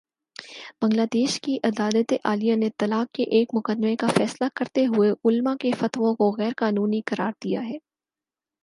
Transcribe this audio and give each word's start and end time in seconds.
بنگلہ 0.81 1.01
دیش 1.13 1.39
کی 1.41 1.57
عدالتِ 1.63 2.17
عالیہ 2.23 2.55
نے 2.55 2.69
طلاق 2.77 3.11
کے 3.11 3.23
ایک 3.31 3.53
مقدمے 3.53 3.95
کا 3.95 4.07
فیصلہ 4.07 4.47
کرتے 4.55 4.85
ہوئے 4.85 5.11
علما 5.25 5.55
کے 5.59 5.71
فتووں 5.79 6.15
کو 6.15 6.31
غیر 6.37 6.53
قانونی 6.57 7.01
قرار 7.05 7.31
دیا 7.43 7.61
ہے 7.61 7.77